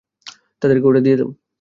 তাদেরকে 0.61 0.85
ওটা 0.87 1.01
দিয়ে 1.05 1.17
দাও! 1.19 1.29